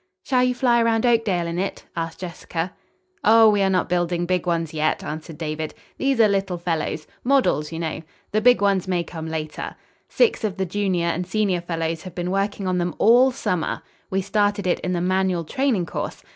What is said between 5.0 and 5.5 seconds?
answered